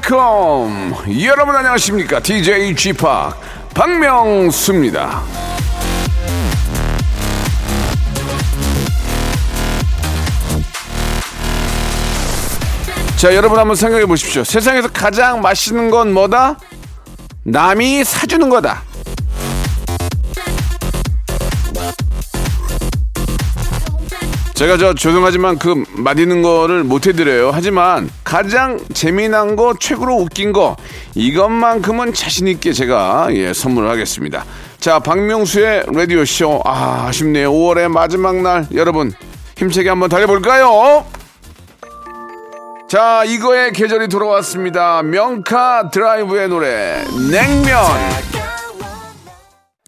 [0.00, 3.04] Welcome 여러분 안녕하십니까 DJ G p
[3.74, 5.22] 박명수입니다.
[13.16, 14.42] 자, 여러분 한번 생각해 보십시오.
[14.44, 16.58] 세상에서 가장 맛있는 건 뭐다?
[17.44, 18.82] 남이 사주는 거다.
[24.60, 27.50] 제가 저 죄송하지만 그 맛있는 거를 못 해드려요.
[27.50, 30.76] 하지만 가장 재미난 거, 최고로 웃긴 거
[31.14, 34.44] 이것만큼은 자신 있게 제가 예 선물을 하겠습니다.
[34.78, 36.60] 자, 박명수의 라디오 쇼.
[36.66, 37.50] 아, 아쉽네요.
[37.50, 39.14] 5월의 마지막 날 여러분
[39.56, 41.06] 힘차게 한번 달려볼까요?
[42.86, 45.02] 자, 이거의 계절이 돌아왔습니다.
[45.02, 47.82] 명카 드라이브의 노래, 냉면.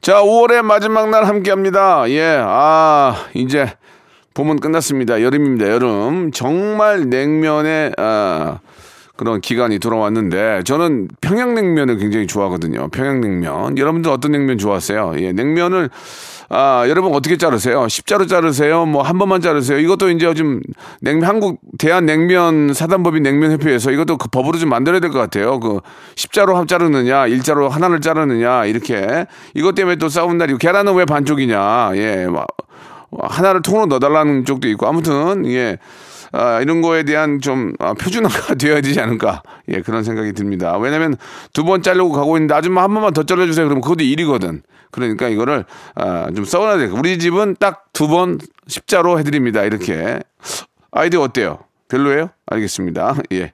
[0.00, 2.08] 자, 5월의 마지막 날 함께 합니다.
[2.08, 3.70] 예, 아, 이제
[4.34, 5.22] 봄은 끝났습니다.
[5.22, 6.30] 여름입니다, 여름.
[6.32, 8.58] 정말 냉면의, 아,
[9.16, 12.88] 그런 기간이 돌아왔는데, 저는 평양냉면을 굉장히 좋아하거든요.
[12.88, 13.76] 평양냉면.
[13.78, 15.14] 여러분들 어떤 냉면 좋아하세요?
[15.18, 15.90] 예, 냉면을,
[16.48, 17.88] 아, 여러분 어떻게 자르세요?
[17.88, 18.84] 십자로 자르세요?
[18.86, 19.78] 뭐 한 번만 자르세요?
[19.78, 20.60] 이것도 이제 요즘
[21.00, 25.60] 냉면, 한국 대한 냉면 사단법인 냉면 협회에서 이것도 그 법으로 좀 만들어야 될 것 같아요.
[25.60, 25.80] 그
[26.16, 29.26] 십자로 한 자르느냐, 일자로 하나를 자르느냐, 이렇게.
[29.54, 32.26] 이것 때문에 또 싸운 날이고, 계란은 왜 반쪽이냐, 예.
[32.26, 32.46] 막
[33.20, 35.78] 하나를 통으로 넣어달라는 쪽도 있고, 아무튼, 예.
[36.34, 40.78] 아, 이런 거에 대한 좀 아, 표준화가 되어야 되지 않을까 예 그런 생각이 듭니다.
[40.78, 41.16] 왜냐하면
[41.52, 43.66] 두 번 자르고 가고 있는데 아줌마 한 번만 더 잘라주세요.
[43.66, 44.62] 그러면 그것도 일이거든.
[44.90, 46.84] 그러니까 이거를 아, 좀 써놔야 돼.
[46.86, 49.62] 우리 집은 딱 두 번 십자로 해드립니다.
[49.64, 50.20] 이렇게
[50.90, 51.58] 아이디어 어때요?
[51.88, 52.30] 별로예요?
[52.52, 53.16] 알겠습니다.
[53.32, 53.52] 예.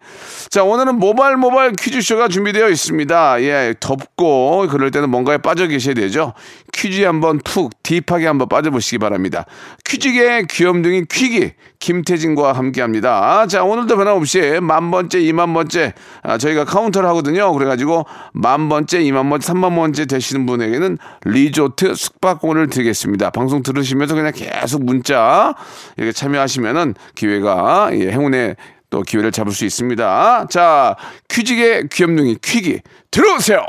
[0.50, 3.42] 자, 오늘은 모발 모발 퀴즈쇼가 준비되어 있습니다.
[3.42, 6.34] 예, 덥고 그럴 때는 뭔가에 빠져 계셔야 되죠.
[6.72, 9.44] 퀴즈에 한번 툭 딥하게 한번 빠져보시기 바랍니다.
[9.84, 13.46] 퀴즈계의 귀염둥이 퀴기 김태진과 함께합니다.
[13.46, 17.52] 자, 오늘도 변함없이 만 번째, 이만 번째 아, 저희가 카운터를 하거든요.
[17.52, 23.30] 그래가지고 만 번째, 이만 번째, 삼만 번째 되시는 분에게는 리조트 숙박권을 드리겠습니다.
[23.30, 25.54] 방송 들으시면서 그냥 계속 문자
[25.96, 28.56] 이렇게 참여하시면은 기회가 예, 행운의
[28.90, 30.46] 또 기회를 잡을 수 있습니다.
[30.50, 30.96] 자,
[31.28, 33.64] 퀴직의 귀염둥이 퀴기 들어오세요.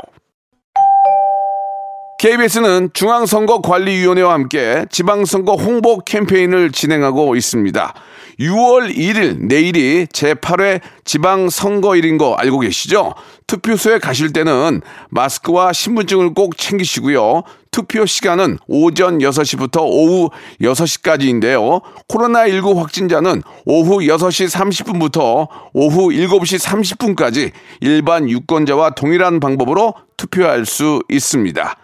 [2.20, 7.94] KBS는 중앙선거관리위원회와 함께 지방선거 홍보 캠페인을 진행하고 있습니다.
[8.40, 13.14] 6월 1일 내일이 제8회 지방선거일인 거 알고 계시죠?
[13.46, 17.42] 투표소에 가실 때는 마스크와 신분증을 꼭 챙기시고요.
[17.70, 21.82] 투표 시간은 오전 6시부터 오후 6시까지인데요.
[22.08, 31.76] 코로나19 확진자는 오후 6시 30분부터 오후 7시 30분까지 일반 유권자와 동일한 방법으로 투표할 수 있습니다.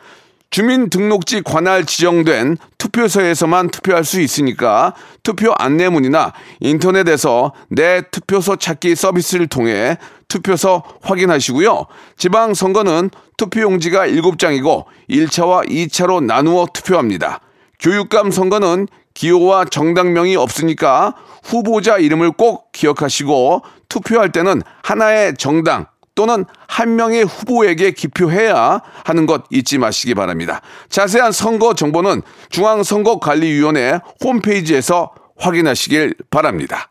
[0.56, 9.98] 주민등록지 관할 지정된 투표소에서만 투표할 수 있으니까 투표 안내문이나 인터넷에서 내 투표소 찾기 서비스를 통해
[10.28, 11.84] 투표소 확인하시고요.
[12.16, 17.40] 지방선거는 투표용지가 7장이고 1차와 2차로 나누어 투표합니다.
[17.78, 25.84] 교육감 선거는 기호와 정당명이 없으니까 후보자 이름을 꼭 기억하시고 투표할 때는 하나의 정당
[26.16, 30.60] 또는 한 명의 후보에게 기표해야 하는 것 잊지 마시기 바랍니다.
[30.88, 36.90] 자세한 선거 정보는 중앙선거관리위원회 홈페이지에서 확인하시길 바랍니다.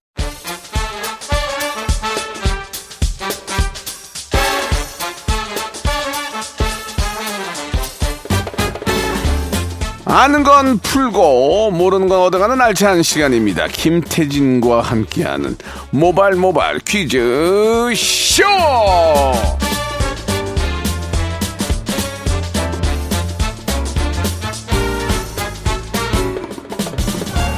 [10.13, 13.67] 아는 건 풀고 모르는 건 얻어가는 알찬 시간입니다.
[13.67, 15.55] 김태진과 함께하는
[15.89, 18.43] 모발 모발 퀴즈 쇼.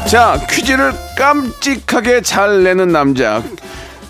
[0.06, 3.42] 자 퀴즈를 깜찍하게 잘 내는 남자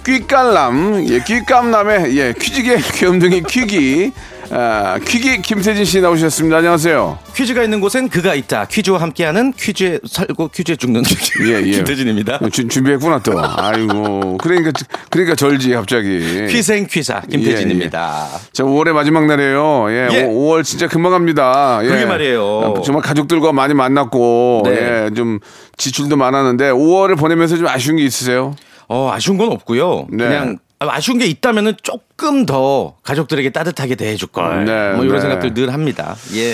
[0.05, 4.11] 퀴깔남 예 퀴감남의 예 퀴즈계 귀염둥이 퀴기
[4.51, 6.57] 아, 퀴기 김세진 씨 나오셨습니다.
[6.57, 7.17] 안녕하세요.
[7.35, 8.65] 퀴즈가 있는 곳엔 그가 있다.
[8.65, 11.01] 퀴즈와 함께하는 퀴즈에 살고 퀴즈에 죽는
[11.47, 11.71] 예, 예.
[11.71, 12.39] 김태진입니다.
[12.51, 13.33] 주, 준비했구나 또.
[13.39, 14.37] 아이고.
[14.37, 14.71] 그러니까
[15.09, 16.47] 그러니까 절지 갑자기.
[16.49, 18.27] 퀴생 퀴사 김태진입니다.
[18.51, 19.85] 자, 5월의 마지막 날이에요.
[19.89, 20.23] 예, 예.
[20.25, 21.79] 오, 5월 진짜 금방 갑니다.
[21.83, 21.87] 예.
[21.87, 22.81] 그러게 말이에요.
[22.85, 25.05] 정말 가족들과 많이 만났고, 네.
[25.05, 25.39] 예, 좀
[25.77, 28.55] 지출도 많았는데 5월을 보내면서 좀 아쉬운 게 있으세요?
[28.89, 30.07] 어, 아쉬운 건 없고요.
[30.11, 30.25] 네.
[30.27, 34.65] 그냥 아쉬운 게 있다면은 조금 더 가족들에게 따뜻하게 대해줄 걸.
[34.65, 35.21] 네, 뭐 이런 네.
[35.21, 36.15] 생각들 늘 합니다.
[36.33, 36.53] 예.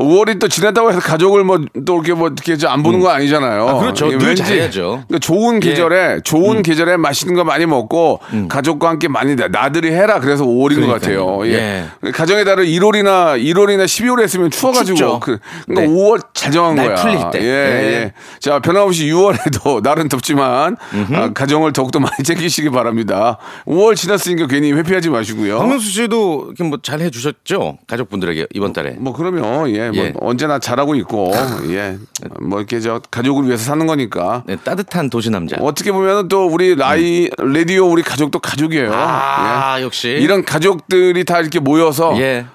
[0.00, 3.68] 5월이 또 지났다고 해서 가족을 뭐 또 이렇게 뭐 이렇게 좀안 보는 거 아니잖아요.
[3.68, 4.06] 아, 그렇죠.
[4.06, 5.04] 왠지 잘해야죠.
[5.20, 6.62] 좋은 계절에 좋은 음.
[6.62, 8.18] 계절에 맛있는 거 많이 먹고
[8.48, 10.20] 가족과 함께 많이 나- 나들이 해라.
[10.20, 11.26] 그래서 5월인 것 그러니까요.
[11.38, 11.46] 같아요.
[11.46, 11.86] 예.
[12.04, 12.10] 예.
[12.10, 15.20] 가정에 따라 1월이나 1월이나 12월에 했으면 추워가지고 춥죠.
[15.20, 16.00] 그, 그러니까 네.
[16.00, 16.96] 5월 잘 정한 날 거야.
[16.96, 17.38] 풀릴 때.
[17.40, 17.92] 예, 네.
[17.92, 18.12] 예.
[18.40, 20.76] 자 변함없이 6월에도 날은 덥지만
[21.14, 23.38] 아, 가정을 더욱더 많이 챙기시기 바랍니다.
[23.66, 25.58] 5월 지났으니까 괜히 회피하지 마시고요.
[25.58, 27.78] 박명수 씨도 뭐 잘 해주셨죠?
[27.86, 28.96] 가족분들에게 이번 달에.
[28.98, 30.12] 뭐 그러면 예, 뭐 예.
[30.20, 31.32] 언제나 잘하고 있고
[31.70, 31.98] 예,
[32.40, 35.56] 뭐 이렇게 저 가족을 위해서 사는 거니까 네, 따뜻한 도시 남자.
[35.60, 38.92] 어떻게 보면은 또 우리 라이 라디오 우리 가족도 가족이에요.
[38.92, 39.82] 아, 예.
[39.82, 40.08] 역시.
[40.08, 42.46] 이런 가족들이 다 이렇게 모여서 예.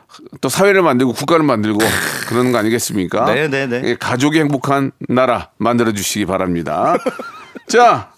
[0.41, 1.79] 또 사회를 만들고 국가를 만들고
[2.27, 3.25] 그러는 거 아니겠습니까?
[3.33, 3.81] 네, 네, 네.
[3.83, 6.97] 예, 가족이 행복한 나라 만들어 주시기 바랍니다.
[7.67, 8.11] 자,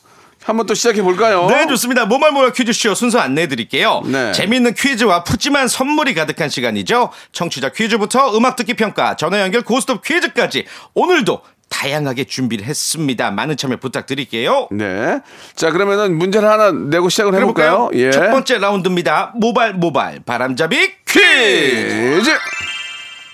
[0.47, 1.47] 한번 또 시작해 볼까요?
[1.49, 2.05] 네, 좋습니다.
[2.05, 4.01] 모말모말 퀴즈쇼 순서 안내해 드릴게요.
[4.05, 4.31] 네.
[4.31, 7.09] 재미있는 퀴즈와 푸짐한 선물이 가득한 시간이죠.
[7.33, 10.63] 청취자 퀴즈부터 음악 듣기 평가, 전화 연결 고스톱 퀴즈까지
[10.93, 13.29] 오늘도 다양하게 준비를 했습니다.
[13.29, 14.69] 많은 참여 부탁드릴게요.
[14.71, 15.19] 네.
[15.53, 17.89] 자, 그러면은 문제를 하나 내고 시작을 해볼까요?
[17.95, 18.11] 예.
[18.11, 19.33] 첫 번째 라운드입니다.
[19.35, 22.37] 모발 모발 바람잡이 퀴즈.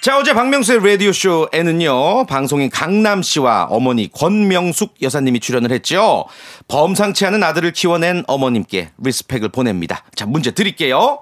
[0.03, 6.25] 자, 어제 박명수의 라디오쇼에는요, 방송인 강남 씨와 어머니 권명숙 여사님이 출연을 했죠.
[6.67, 10.03] 범상치 않은 아들을 키워낸 어머님께 리스펙을 보냅니다.
[10.13, 11.21] 자, 문제 드릴게요.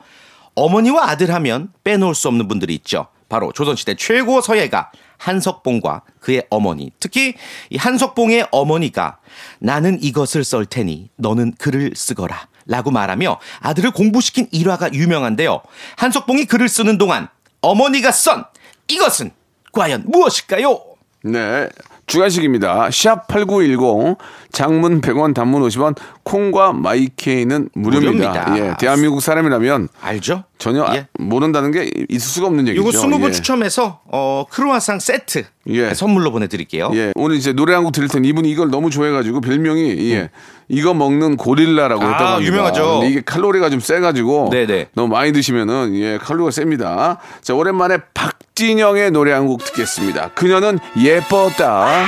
[0.55, 3.05] 어머니와 아들 하면 빼놓을 수 없는 분들이 있죠.
[3.29, 4.89] 바로 조선시대 최고 서예가
[5.19, 6.91] 한석봉과 그의 어머니.
[6.99, 7.35] 특히
[7.69, 9.19] 이 한석봉의 어머니가
[9.59, 12.47] 나는 이것을 썰 테니 너는 글을 쓰거라.
[12.65, 15.61] 라고 말하며 아들을 공부시킨 일화가 유명한데요.
[15.97, 17.27] 한석봉이 글을 쓰는 동안
[17.61, 18.45] 어머니가 썬
[18.87, 19.31] 이것은
[19.71, 20.79] 과연 무엇일까요?
[21.23, 21.69] 네.
[22.07, 22.89] 주간식입니다.
[22.91, 24.17] 샵 8910
[24.51, 28.29] 장문 100원 단문 50원 콩과 마이케이는 무료입니다.
[28.31, 28.57] 무료입니다.
[28.57, 28.75] 예.
[28.79, 30.43] 대한민국 사람이라면 알죠?
[30.57, 31.07] 전혀 아- 예.
[31.17, 32.81] 모른다는 게 있을 수가 없는 얘기죠.
[32.85, 33.31] 요거 20분 예.
[33.31, 35.93] 추첨해서 어, 크루아상 세트 예.
[35.93, 36.91] 선물로 보내드릴게요.
[36.93, 37.11] 예.
[37.15, 40.29] 오늘 이제 노래 한 곡 들을 텐데 이분이 이걸 너무 좋아해가지고 별명이 예.
[40.69, 42.47] 이거 먹는 고릴라라고 아, 했다고 합니다.
[42.51, 42.99] 유명하죠.
[42.99, 44.89] 근데 이게 칼로리가 좀 세가지고 네네.
[44.93, 47.17] 너무 많이 드시면은 예 칼로리가 셉니다.
[47.41, 50.29] 자 오랜만에 박진영의 노래 한 곡 듣겠습니다.
[50.35, 52.05] 그녀는 예뻤다.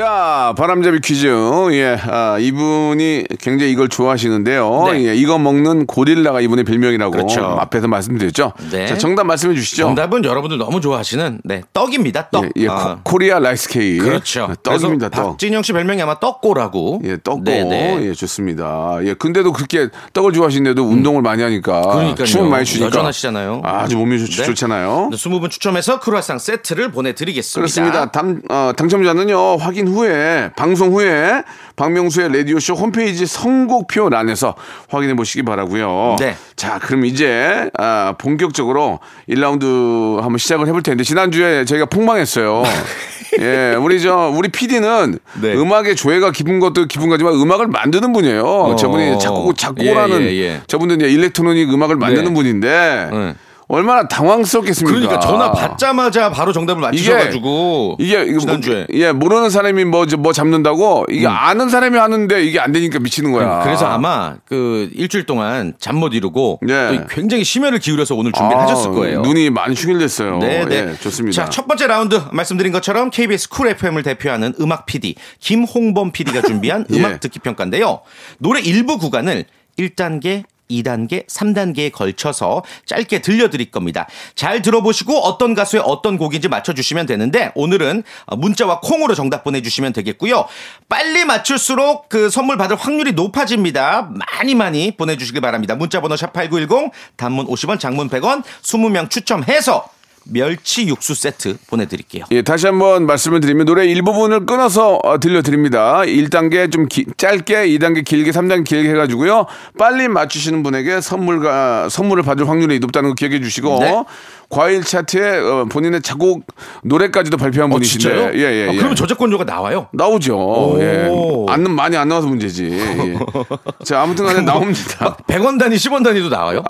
[0.00, 1.26] 자, 바람잡이 퀴즈.
[1.72, 4.84] 예, 아, 이분이 굉장히 이걸 좋아하시는데요.
[4.92, 5.08] 네.
[5.08, 7.44] 예, 이거 먹는 고릴라가 이분의 별명이라고 그렇죠.
[7.60, 8.54] 앞에서 말씀드렸죠.
[8.70, 8.86] 네.
[8.86, 9.82] 자, 정답 말씀해 주시죠.
[9.82, 12.30] 정답은 여러분들 너무 좋아하시는 네 떡입니다.
[12.30, 12.44] 떡.
[12.46, 14.02] 예, 예, 아, Ko, rea rice cake.
[14.02, 14.48] 그렇죠.
[14.62, 15.30] 떡입니다, 그래서 떡.
[15.32, 17.02] 박진영 씨 별명이 아마 떡고라고.
[17.04, 17.44] 예, 떡고.
[17.44, 17.98] 네네.
[18.06, 19.00] 예, 좋습니다.
[19.02, 21.80] 예, 근데도 그렇게 떡을 좋아하시는데도 운동을 많이 하니까.
[21.80, 21.90] 음.
[21.90, 22.26] 그러니까요.
[22.26, 22.86] 춤을 많이 추니까.
[22.86, 23.60] 여전하시잖아요.
[23.64, 24.44] 아주 몸이 좋, 네.
[24.46, 25.08] 좋잖아요.
[25.10, 27.60] 네, 20분 추첨해서 크루아상 세트를 보내 드리겠습니다.
[27.60, 28.10] 그렇습니다.
[28.10, 31.42] 당, 어, 당첨자는요, 확인 후에, 방송 후에,
[31.76, 34.54] 박명수의 라디오 쇼 홈페이지 선곡표란에서
[34.88, 36.36] 확인해 보시기 바라고요 네.
[36.56, 42.62] 자, 그럼 이제, 아, 본격적으로 1라운드 한번 시작을 해볼 텐데, 지난주에 저희가 폭망했어요.
[43.40, 45.54] 예, 우리 저, 우리 PD는 네.
[45.54, 48.76] 음악의 조예가 깊은 것도 깊은 거지만 음악을 만드는 분이에요.
[48.78, 50.60] 저분이 작곡, 작곡하는, 예, 예, 예.
[50.66, 52.34] 저분은 이제 일렉트로닉 음악을 만드는 네.
[52.34, 53.34] 분인데, 네.
[53.70, 54.98] 얼마나 당황스럽겠습니까?
[54.98, 61.06] 그러니까 전화 받자마자 바로 정답을 맞추셔가지고 이게 이거 뭐, 지난주에 예 모르는 사람이 뭐뭐 잡는다고
[61.08, 63.62] 이게 아는 사람이 하는데 이게 안 되니까 미치는 거야.
[63.62, 66.96] 그래서 아마 그 일주일 동안 잠 못 이루고 네.
[66.96, 69.20] 또 굉장히 심혈을 기울여서 오늘 준비를 아, 하셨을 거예요.
[69.20, 70.38] 눈이 많이 충혈됐어요.
[70.38, 70.88] 네, 네.
[70.90, 71.44] 예, 좋습니다.
[71.44, 76.86] 자, 첫 번째 라운드 말씀드린 것처럼 KBS 쿨 FM을 대표하는 음악 PD 김홍범 PD가 준비한
[76.90, 76.96] 예.
[76.98, 78.00] 음악 듣기 평가인데요.
[78.38, 79.44] 노래 일부 구간을
[79.78, 84.06] 1단계 2단계, 3단계에 걸쳐서 짧게 들려드릴 겁니다.
[84.34, 88.02] 잘 들어보시고 어떤 가수의 어떤 곡인지 맞춰주시면 되는데 오늘은
[88.36, 90.46] 문자와 콩으로 정답 보내주시면 되겠고요.
[90.88, 94.10] 빨리 맞출수록 그 선물 받을 확률이 높아집니다.
[94.10, 95.74] 많이 많이 보내주시길 바랍니다.
[95.74, 99.88] 문자번호 샵8910 단문 50원, 장문 100원 20명 추첨해서
[100.24, 102.24] 멸치 육수 세트 보내드릴게요.
[102.30, 106.00] 예, 다시 한번 말씀을 드리면 노래 일부분을 끊어서 어, 들려드립니다.
[106.00, 109.46] 1단계 좀 기- 짧게, 2단계 길게, 3단계 길게 해가지고요.
[109.78, 114.04] 빨리 맞추시는 분에게 선물과, 선물을 받을 확률이 높다는 거 기억해 주시고, 네.
[114.48, 116.44] 과일 차트에 어, 본인의 작곡
[116.82, 118.32] 노래까지도 발표한 어, 분이신데, 진짜요?
[118.34, 118.76] 예, 예, 아, 예.
[118.76, 119.88] 그러면 저작권료가 나와요?
[119.92, 120.76] 나오죠.
[120.80, 121.06] 예.
[121.08, 121.46] 오.
[121.48, 122.68] 안, 많이 안 나와서 문제지.
[122.72, 123.18] 예.
[123.84, 125.16] 자, 아무튼 간에 나옵니다.
[125.28, 126.62] 100원 단위, 10원 단위도 나와요?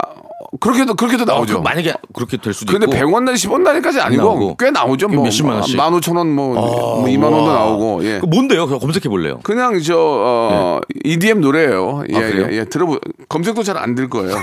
[0.58, 1.58] 그렇게도, 그렇게도 어, 나오죠.
[1.58, 2.96] 그 만약에 그렇게 될 수도 근데 있고.
[2.96, 4.56] 100원 단위, 10원 단위까지 아니고 나오고.
[4.56, 5.06] 꽤 나오죠.
[5.08, 5.76] 뭐 몇십만 원씩.
[5.78, 7.52] 15,000원 뭐, 뭐 2만 원도 와.
[7.54, 8.04] 나오고.
[8.04, 8.18] 예.
[8.20, 8.66] 그 뭔데요?
[8.66, 9.38] 검색해 볼래요.
[9.44, 12.02] 그냥 저 어, EDM 노래예요.
[12.12, 12.20] 예, 아?
[12.20, 12.64] 예, 예.
[12.64, 14.34] 들어보 검색도 잘 안 될 거예요.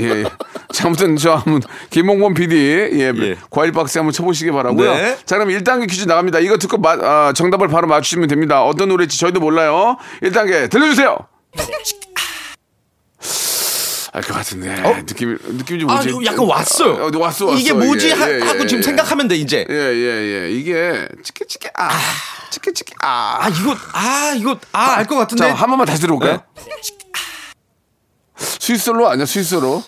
[0.00, 0.24] 예, 예.
[0.72, 2.54] 자, 아무튼 저 한번 김홍범 PD
[3.00, 3.36] 예, 예.
[3.50, 4.92] 과일 박스 한번 쳐 보시기 바라고요.
[4.94, 5.16] 네.
[5.24, 6.40] 자, 그럼 1단계 퀴즈 나갑니다.
[6.40, 8.62] 이거 듣고 마- 아, 정답을 바로 맞추시면 됩니다.
[8.64, 9.96] 어떤 노래인지 저희도 몰라요.
[10.22, 11.16] 1단계 들려 주세요.
[14.12, 14.74] 알 것 같은데
[15.06, 16.08] 느낌 느낌이 아, 뭐지?
[16.08, 16.94] 이거 약간 왔어요.
[16.94, 17.54] 어, 왔어, 왔어.
[17.54, 18.82] 이게 뭐지 예, 하, 예, 고 예, 지금 예.
[18.82, 19.64] 생각하면 돼 이제.
[19.70, 20.50] 예, 예, 예.
[20.50, 21.90] 이게 치키 치키 아,
[22.50, 23.38] 치키 치키 아.
[23.40, 25.48] 아 이거 아 이거 아 알 것 같은데.
[25.48, 26.42] 자, 한 번만 다시 들어볼까요?
[26.56, 26.62] 네.
[28.36, 29.82] 스위스로 아니야, 스위스로.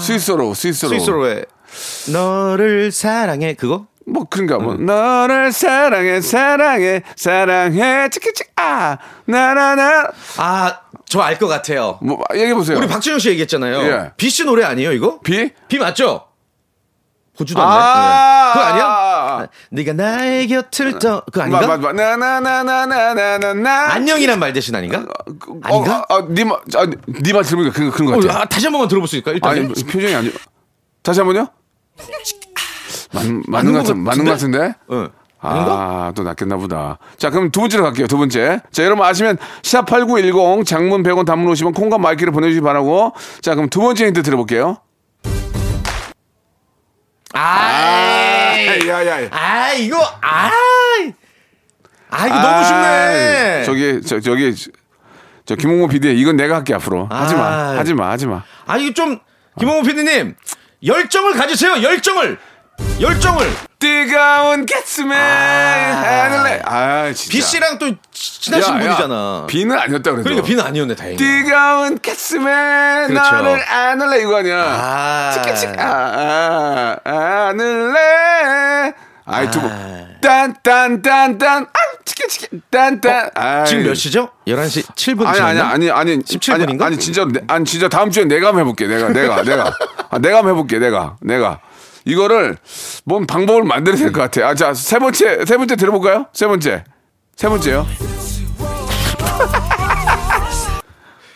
[0.00, 0.88] 스위스로, 스위스로.
[0.90, 1.44] 스위스로의
[2.12, 3.86] 너를 사랑해 그거?
[4.06, 4.74] 뭐, 그런가, 뭐.
[4.74, 8.96] 너를 사랑해, 사랑해, 사랑해, 치키치키, 아,
[9.26, 10.10] 나나나.
[10.38, 11.98] 아 저 알 것 같아요.
[12.02, 12.76] 뭐, 얘기해 보세요.
[12.78, 13.80] 우리 박진영 씨 얘기했잖아요.
[13.82, 14.12] 예.
[14.16, 15.20] 비씨 노래 아니에요 이거?
[15.20, 15.50] 비?
[15.68, 16.26] 비 맞죠?
[17.36, 17.64] 고주도 아.
[17.64, 18.58] 안 돼.
[18.58, 19.48] 그거 아니야?
[19.70, 21.66] 네가 나의 곁을 떠 그거 아닌가?
[21.66, 23.92] 마, 마, 마, 나나나나나나나.
[23.92, 25.04] 안녕이란 말 대신 아닌가?
[25.62, 26.04] 아닌가?
[26.08, 26.86] 어, 아, 니마, 아,
[27.22, 28.40] 니마 들으니까 그, 그런 거 어, 같아.
[28.40, 29.30] 아, 다시 한 번만 들어볼 수 있을까?
[29.32, 30.32] 일단 아니, 표정이 아니.
[31.02, 31.46] 다시 한 번요?
[33.12, 34.74] 맞, 맞는 것 같은, 맞는 것 같은데?
[34.90, 35.08] 응.
[35.40, 36.98] 아, 또 낫겠나 보다.
[37.16, 38.06] 자, 그럼 두 번째로 갈게요.
[38.06, 38.60] 두 번째.
[38.72, 43.12] 자, 여러분 아시면 샵8910 장문 100원 단문 오시면 콩과 마이크를 보내주시기 바라고.
[43.40, 44.78] 자, 그럼 두 번째 힌트 들어볼게요.
[47.34, 48.56] 아,
[48.88, 49.28] 야, 야, 야.
[49.30, 50.50] 아 이거 아,
[52.10, 53.62] 아 이거 너무 쉽네.
[53.64, 54.54] 저기, 저, 저기,
[55.44, 57.06] 저 김홍모 PD 이건 내가 할게 앞으로.
[57.10, 57.42] 하지 마.
[57.42, 57.78] 아.
[57.78, 58.10] 하지 마.
[58.10, 58.42] 하지 마.
[58.66, 59.18] 아 이거 좀
[59.58, 60.34] 김홍호 PD님
[60.84, 61.82] 열정을 가지세요.
[61.82, 62.38] 열정을,
[63.00, 63.46] 열정을.
[63.78, 66.62] 뜨거운 가슴에 하늘에.
[66.64, 67.30] 아, 진짜.
[67.30, 69.46] B 씨랑 또 친하신 야, 야, 분이잖아.
[69.48, 70.24] 비는 아니었다 그래도.
[70.24, 71.16] 그러니까 비는 아니었네 다행히.
[71.16, 73.36] 뜨거운 가슴에 그렇죠.
[73.36, 74.56] 너를 안을래 이거 아니야.
[74.58, 75.30] 아.
[75.32, 78.92] 치키치키 아, 아, 안을래.
[79.26, 80.18] 아이 두 번.
[80.20, 83.30] 딴딴딴딴 아 치키치키 딴딴.
[83.34, 84.30] 아 지금 몇 시죠?
[84.46, 85.60] 11시 7분 아니 아니?
[85.60, 86.86] 아니 아니 17 아니, 분인가?
[86.86, 89.70] 아니 진짜 아니 진짜 다음 주에 내가 한번 해볼게 내가 내가 내가
[90.10, 91.60] 아, 내가 한번 해볼게 내가 내가
[92.08, 92.56] 이거를
[93.04, 94.46] 뭔 방법을 만들어야 될 것 같아.
[94.48, 96.26] 아 자 세 번째 세 번째 들어볼까요?
[96.32, 96.84] 세 번째
[97.36, 97.86] 세 번째요.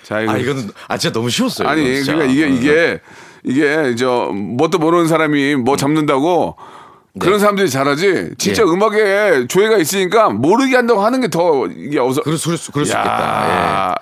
[0.03, 1.69] 자 이거 아 이거는 아 진짜 너무 쉬웠어요.
[1.69, 2.13] 아니 이건 진짜.
[2.15, 2.49] 그러니까 이게 어.
[2.49, 3.01] 이게
[3.45, 6.57] 이게 저 뭣도 모르는 사람이 뭐 잡는다고
[7.21, 8.69] 그런 사람들이 잘하지 진짜 네.
[8.69, 8.73] 예.
[8.73, 12.87] 음악에 조예가 있으니까 모르게 한다고 하는 게 더 이게 어서 그럴 수, 그럴 수, 그럴
[12.87, 13.47] 수 있겠다.
[13.47, 13.51] 예.
[13.53, 13.95] 야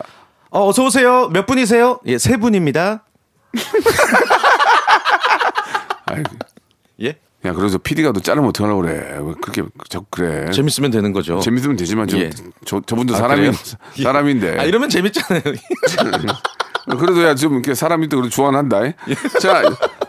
[0.51, 1.29] 어, 어서 오세요.
[1.33, 1.99] 몇 분이세요?
[2.07, 3.05] 예, 세 분입니다.
[6.07, 6.23] 아이,
[7.03, 7.17] 예.
[7.47, 11.41] 야 그래서 PD가 너 자르면 어떡하려고 그래 왜 그렇게 자꾸 그래 재밌으면 되는 거죠.
[11.41, 12.31] 재밌으면 되지만 좀 예.
[12.67, 13.53] 저, 저분도 아, 사람이 그래요?
[14.03, 15.43] 사람인데 아, 이러면 재밌잖아요.
[16.99, 18.85] 그래도 야 좀 이렇게 사람이 또 그래도 좋아한다.
[18.87, 18.95] 예.
[19.41, 19.63] 자,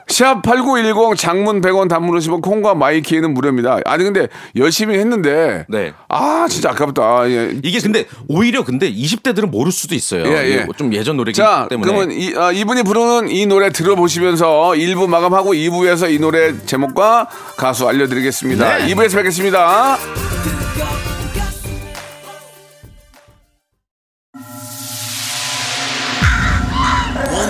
[0.08, 3.80] 샵 8910 장문 100원 단문 50원 콩과 마이키에는 무료입니다.
[3.86, 5.94] 아니 근데 열심히 했는데 네.
[6.10, 7.30] 아, 진짜 아깝다.
[7.30, 7.52] 예.
[7.64, 10.26] 이게 근데 오히려 근데 20대들은 모를 수도 있어요.
[10.26, 10.50] 예, 예.
[10.50, 11.90] 이게 좀 예전 노래기 자, 때문에.
[11.90, 17.88] 그러면 이, 아, 이분이 부르는 이 노래 들어보시면서 1부 마감하고 2부에서 이 노래 제목과 가수
[17.88, 18.78] 알려드리겠습니다.
[18.80, 18.94] 네.
[18.94, 19.98] 2부에서 뵙겠습니다.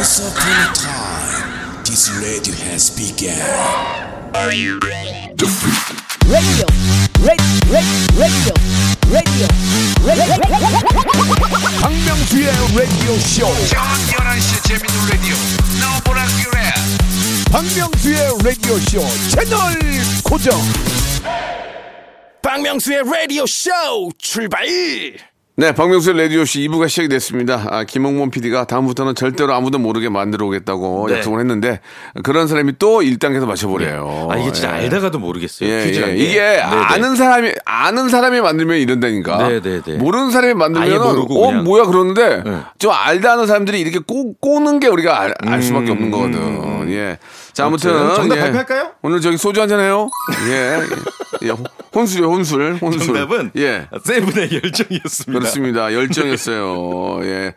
[0.01, 3.37] Once upon a time, this radio has begun.
[4.33, 4.73] radio,
[6.25, 6.65] radio,
[7.69, 8.55] radio, radio,
[9.13, 9.45] radio.
[11.81, 13.45] 박명수의 라디오 쇼.
[17.51, 19.77] 박명수의 라디오 쇼 채널
[20.23, 20.59] 고정.
[22.41, 23.69] 박명수의 라디오 쇼
[24.17, 24.65] 출발
[25.57, 27.67] 네, 박명수의 라디오쇼 2부가 시작이 됐습니다.
[27.69, 31.17] 아, 김홍범 PD가 다음부터는 절대로 아무도 모르게 만들어 오겠다고 네.
[31.17, 31.81] 약속을 했는데
[32.23, 34.29] 그런 사람이 또 1단계에서 맞춰버려요.
[34.31, 34.83] 아 이게 진짜 예.
[34.85, 35.69] 알다가도 모르겠어요.
[35.69, 35.91] 예, 예.
[35.91, 36.15] 게.
[36.15, 36.61] 이게 네네.
[36.61, 39.49] 아는 사람이 아는 사람이 만들면 이런다니까.
[39.49, 39.97] 네, 네, 네.
[39.97, 41.51] 모르는 사람이 만들면 모르고 어.
[41.51, 42.57] 뭐야 그러는데 네.
[42.79, 46.89] 좀 알다 하는 사람들이 이렇게 꼬, 꼬는 게 우리가 알, 알 수밖에 없는 거거든.
[46.91, 47.17] 예.
[47.53, 48.41] 자 아무튼 정답 예.
[48.41, 48.91] 발표할까요?
[49.01, 50.09] 오늘 저기 소주 한잔 해요.
[50.47, 50.79] 예.
[51.43, 51.47] 예.
[51.47, 51.53] 예.
[51.93, 53.05] 혼술이요 혼술 혼술.
[53.07, 53.87] 정답은 예.
[54.03, 55.39] 세븐의 열정이었습니다.
[55.39, 55.93] 그렇습니다.
[55.93, 57.19] 열정이었어요.
[57.27, 57.53] 예.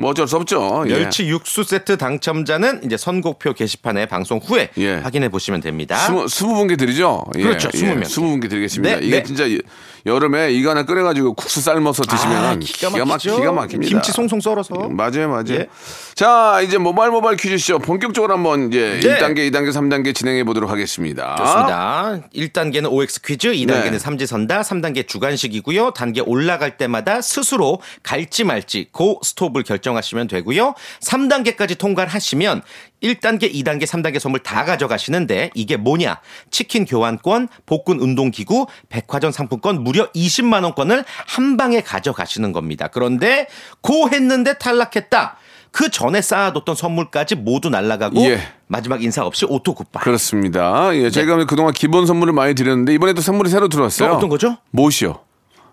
[0.00, 0.84] 뭐 어쩔 수 없죠.
[0.88, 0.94] 예.
[0.94, 4.94] 멸치 육수 세트 당첨자는 이제 선곡표 게시판에 방송 후에 예.
[4.96, 5.96] 확인해 보시면 됩니다.
[5.96, 7.24] 스무, 스무 분께 드리죠?
[7.36, 8.04] 예, 그렇죠, 스무 명.
[8.04, 8.96] 스무 분께 드리겠습니다.
[9.00, 9.22] 네, 이게 네.
[9.24, 9.58] 진짜 여-
[10.06, 13.18] 여름에 이거 하나 끓여가지고 국수 삶아서 드시면 아, 기가, 기가 막.
[13.18, 13.88] 기가 막힙니다.
[13.90, 14.74] 김치 송송 썰어서.
[14.90, 15.44] 맞아요, 맞아요.
[15.50, 15.66] 예.
[16.14, 19.18] 자, 이제 모바일 모바일 퀴즈쇼 본격적으로 한번 이제 네.
[19.18, 21.36] 1단계, 2단계, 3단계 진행해 보도록 하겠습니다.
[21.36, 22.20] 좋습니다.
[22.34, 23.98] 1단계는 OX 퀴즈, 2단계는 네.
[23.98, 25.90] 삼지선다, 3단계 주간식이고요.
[25.90, 30.74] 단계 올라갈 때마다 스스로 갈지 말지 고 스톱을 결정 하시면 되고요.
[31.00, 32.62] 3단계까지 통과를 하시면
[33.02, 36.20] 1단계, 2단계, 3단계 선물 다 가져가시는데 이게 뭐냐?
[36.50, 42.88] 치킨 교환권, 복근 운동기구, 백화점 상품권 무려 20만 원권을 한 방에 가져가시는 겁니다.
[42.88, 43.46] 그런데
[43.80, 45.38] 고 했는데 탈락했다.
[45.70, 48.40] 그 전에 쌓아뒀던 선물까지 모두 날라가고 예.
[48.66, 50.02] 마지막 인사 없이 auto goodbye.
[50.02, 50.94] 그렇습니다.
[50.94, 54.12] 예, 저희가 그동안 기본 선물을 많이 드렸는데 이번에 또 선물이 새로 들어왔어요.
[54.12, 54.56] 어, 어떤 거죠?
[54.70, 55.20] 못이요.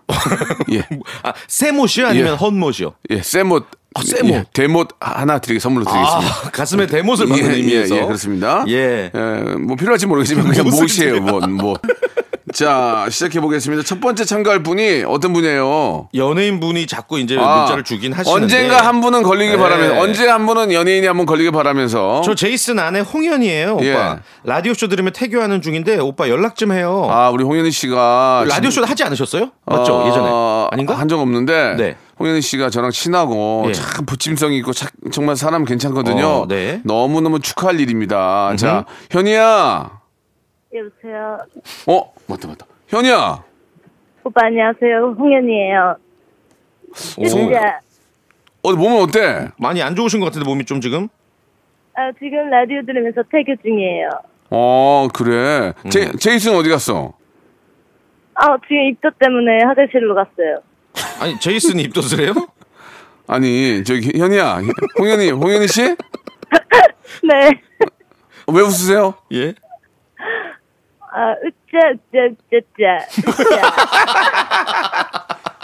[0.72, 0.86] 예,
[1.22, 2.06] 아, 세못이요?
[2.06, 2.36] 아니면 예.
[2.36, 2.92] 헌못이요?
[3.10, 3.66] 예, 쇠못.
[3.96, 4.30] 아, 쇠못.
[4.34, 6.46] 예, 대못 하나 드리게 선물로 드리겠습니다.
[6.46, 7.96] 아, 가슴에 대못을 박는 예, 의미에서.
[7.96, 8.64] 예, 예, 그렇습니다.
[8.68, 9.10] 예.
[9.58, 11.20] 뭐 필요할지 모르겠지만 그냥 못이에요.
[11.20, 11.76] 뭐, 뭐.
[12.66, 13.82] 자, 시작해 보겠습니다.
[13.84, 16.08] 첫 번째 참가할 분이 어떤 분이에요?
[16.14, 18.44] 연예인 분이 자꾸 이제 아, 문자를 주긴 하시는데.
[18.44, 19.62] 언젠가 한 분은 걸리길 네.
[19.62, 23.84] 바라면서 언제 한 분은 연예인이 한 분 걸리길 바라면서 저 제이슨 아내 홍현이에요, 오빠.
[23.84, 24.16] 예.
[24.44, 27.06] 라디오 쇼 들으면 태교하는 중인데 오빠 연락 좀 해요.
[27.10, 29.50] 아 우리 홍현희 씨가 라디오 쇼 하지 않으셨어요?
[29.66, 29.94] 맞죠?
[29.94, 30.68] 어, 예전에.
[30.72, 30.94] 아닌가?
[30.98, 31.96] 한 적 없는데 네.
[32.18, 33.72] 홍현희 씨가 저랑 친하고 예.
[33.72, 36.26] 참 부침성 있고 참- 정말 사람 괜찮거든요.
[36.26, 36.80] 어, 네.
[36.84, 38.54] 너무 너무 축하할 일입니다.
[38.56, 39.90] 자 현희야,
[40.74, 41.38] 여보세요.
[41.86, 42.66] 어 맞다 맞다.
[42.88, 43.44] 현희야,
[44.24, 45.16] 오빠 안녕하세요.
[45.18, 45.96] 홍현이에요.
[46.94, 47.80] 진짜
[48.62, 49.48] 어 몸은 어때?
[49.58, 51.08] 많이 안 좋으신 것 같은데 몸이 좀 지금?
[51.94, 54.08] 아, 지금 라디오 들으면서 태교 중이에요.
[54.50, 55.72] 어 그래.
[55.84, 55.90] 음.
[55.90, 57.12] 제 제이슨 어디 갔어?
[58.34, 60.60] 아, 지금 입도 때문에 화장실로 갔어요.
[61.20, 62.32] 아니 제이슨이 입덧을 해요?
[63.28, 64.60] 아니 저기 현희야,
[64.98, 65.82] 홍현희 홍현희 씨?
[67.22, 67.60] 네.
[68.52, 69.14] 왜 웃으세요?
[69.32, 69.54] 예.
[71.18, 72.98] 아, 으짜, 으짜, 으짜,
[73.32, 73.66] 으짜.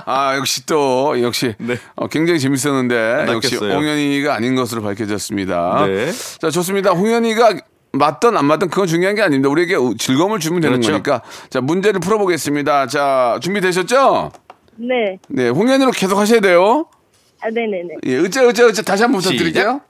[0.05, 1.77] 아 역시 또 역시 네.
[1.95, 3.57] 어, 굉장히 재밌었는데 역시.
[3.57, 5.87] 홍현이가 아닌 것으로 밝혀졌습니다.
[5.87, 6.11] 네.
[6.41, 6.91] 자 좋습니다.
[6.91, 7.55] 홍현이가
[7.93, 9.49] 맞든 안 맞든 그건 중요한 게 아닙니다.
[9.51, 10.91] 우리에게 우- 즐거움을 주면 되는 그렇죠.
[10.93, 12.87] 거니까 자 문제를 풀어보겠습니다.
[12.89, 14.33] 자 준비되셨죠?
[14.77, 15.19] 네.
[15.29, 16.87] 네 홍현이로 계속 하셔야 돼요.
[17.41, 17.95] 아, 네네네.
[18.07, 19.33] 예, 으짜 으짜 으짜 다시 한번 시작.
[19.35, 19.81] 부탁드릴게요.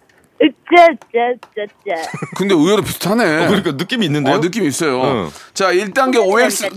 [0.43, 2.03] 으짜.
[2.37, 3.47] 근데 의외로 비슷하네.
[3.47, 4.37] 그러니까 느낌이 있는데요?
[4.37, 5.03] 어, 느낌 있어요.
[5.03, 5.31] 응.
[5.55, 6.69] 자 1단계 OX?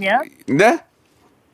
[0.48, 0.80] 네?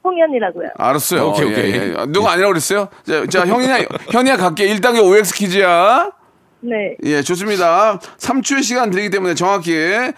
[0.04, 0.70] 홍현이라고요.
[0.78, 1.30] 알았어요.
[1.30, 1.72] 오케이, 예, 오케이.
[1.74, 1.96] 예.
[2.08, 2.90] 누가 아니라고 그랬어요?
[3.06, 4.68] 자, 자 형이냐 현이야 갈게.
[4.76, 6.12] 1단계 OX 퀴즈야.
[6.64, 6.96] 네.
[7.04, 8.00] 예, 좋습니다.
[8.20, 9.74] 3초의 시간 드리기 때문에 정확히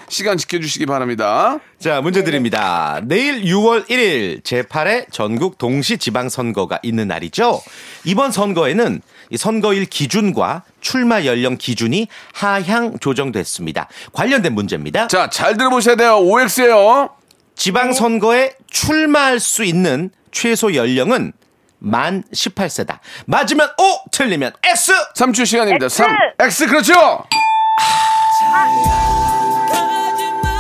[0.10, 1.60] 시간 지켜주시기 바랍니다.
[1.80, 3.00] 자, 문제 드립니다.
[3.04, 7.62] 내일 6월 1일 제8회 전국 동시 지방선거가 있는 날이죠.
[8.04, 9.02] 이번 선거에는 이
[9.38, 13.88] 선거일 기준과 출마 연령 기준이 하향 조정됐습니다.
[14.12, 15.08] 관련된 문제입니다.
[15.08, 16.18] 자, 잘 들어보셔야 돼요.
[16.18, 17.10] OX예요.
[17.56, 21.34] 지방선거에 출마할 수 있는 최소 연령은
[21.80, 23.00] 만 18세다.
[23.26, 24.94] 맞으면 O, 틀리면 X.
[25.16, 25.86] 3초 시간입니다.
[25.86, 25.98] X!
[25.98, 26.16] 3.
[26.40, 26.94] X, 그렇죠!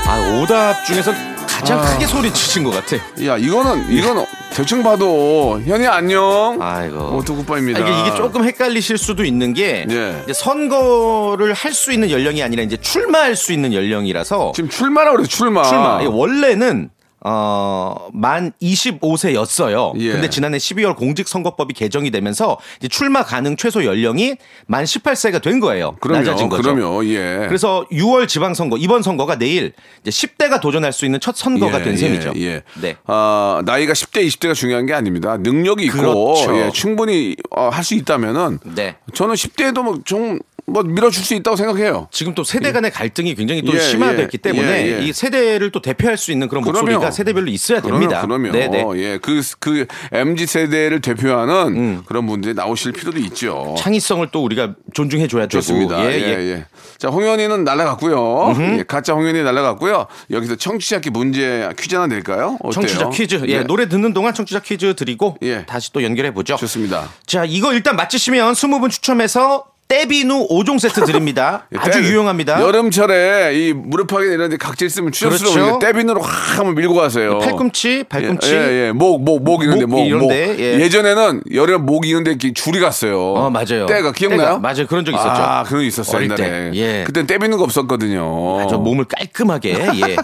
[0.05, 1.13] 아, 오답 중에서
[1.53, 2.95] 가장 크게 소리치신 것 같아.
[3.25, 6.57] 야, 이거는, 이거는 대충 봐도, 현이 안녕.
[6.61, 7.17] 아이고.
[7.17, 7.79] 오토굿바입니다.
[7.79, 10.21] 아, 이게, 이게 조금 헷갈리실 수도 있는 게 예.
[10.23, 15.27] 이제 선거를 할 수 있는 연령이 아니라 이제 출마할 수 있는 연령이라서 지금 출마라고 그래,
[15.27, 15.63] 출마.
[15.63, 16.89] 출마 이게 원래는
[17.25, 19.93] 어, 만 25세였어요.
[19.99, 20.11] 예.
[20.11, 24.35] 근데 지난해 12월 공직선거법이 개정이 되면서 이제 출마 가능 최소 연령이
[24.67, 25.95] 만 18세가 된 거예요.
[26.01, 26.61] 그럼요, 낮아진 거죠.
[26.75, 27.45] 그럼요, 예.
[27.47, 29.73] 그래서 6월 지방선거 이번 선거가 내일
[30.05, 32.33] 이제 10대가 도전할 수 있는 첫 선거가 예, 된 셈이죠.
[32.35, 32.61] 예, 예.
[32.81, 32.95] 네.
[33.05, 35.37] 아, 나이가 10대, 20대가 중요한 게 아닙니다.
[35.37, 36.57] 능력이 있고, 그렇죠.
[36.57, 38.95] 예, 충분히 어, 할수 있다면은, 네.
[39.13, 42.07] 저는 10대에도 뭐 좀, 뭐 밀어줄 수 있다고 생각해요.
[42.11, 45.05] 지금 또 세대 간의 갈등이 굉장히 또 예, 심화됐기 예, 때문에 예, 예.
[45.05, 46.79] 이 세대를 또 대표할 수 있는 그런 그럼요.
[46.79, 48.21] 목소리가 세대별로 있어야 됩니다.
[48.21, 48.71] 그럼요, 그럼요.
[48.71, 48.85] 네네.
[48.95, 53.75] 예, 그, 그, MZ 세대를 대표하는 그런 분들이 나오실 필요도 있죠.
[53.77, 55.61] 창의성을 또 우리가 존중해 줘야 되고.
[55.61, 56.05] 좋습니다.
[56.05, 56.65] 예, 예.
[56.97, 58.55] 자, 홍현이는 날라갔고요.
[58.77, 60.07] 예, 가짜 홍현이 날라갔고요.
[60.31, 62.57] 여기서 청취자께 문제 퀴즈 하나 낼까요?
[62.61, 62.71] 어때요?
[62.71, 63.43] 청취자 퀴즈.
[63.47, 63.63] 예, 네.
[63.65, 65.65] 노래 듣는 동안 청취자 퀴즈 드리고 예.
[65.65, 66.55] 다시 또 연결해 보죠.
[66.55, 67.09] 좋습니다.
[67.25, 69.65] 자, 이거 일단 맞히시면 20분 추첨해서
[69.97, 71.67] 떼비누 5종 세트 드립니다.
[71.73, 72.59] 예, 아주 떼- 유용합니다.
[72.61, 75.79] 여름철에 이 무릎하게 이런 데 각질 있으면 추접스러우니까 그렇죠.
[75.79, 77.37] 떼빈으로 확 한번 밀고 가세요.
[77.37, 78.51] 팔꿈치, 발꿈치.
[78.53, 78.91] 예, 예, 예.
[78.91, 80.31] 목, 목, 목 이런데, 목 목, 목.
[80.31, 80.79] 예.
[80.79, 83.33] 예전에는 여름 목 이런데 줄이 갔어요.
[83.33, 83.85] 어, 맞아요.
[83.85, 84.39] 때가 기억나요?
[84.47, 84.87] 때가, 맞아요.
[84.87, 85.29] 그런 적 있었죠.
[85.29, 86.71] 아, 그런 거 있었어요, 어릴 옛날에.
[86.71, 86.71] 때.
[86.73, 87.03] 예.
[87.05, 88.67] 그땐 떼비는 거 없었거든요.
[88.69, 90.15] 저 몸을 깔끔하게 예,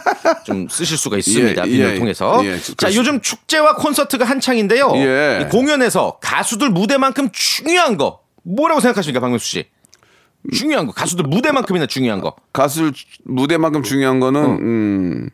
[0.46, 1.62] 좀 쓰실 수가 있습니다.
[1.68, 2.42] 예, 비누를 예, 통해서.
[2.44, 2.92] 예, 자.
[2.96, 4.92] 요즘 축제와 콘서트가 한창인데요.
[4.96, 5.40] 예.
[5.44, 9.66] 이 공연에서 가수들 무대만큼 중요한 거 뭐라고 생각하십니까, 박명수 씨?
[10.54, 12.92] 중요한 거 가수들 무대만큼이나 중요한 거 가수
[13.26, 14.58] 무대만큼 중요한 거는 어.
[14.62, 15.30] 음,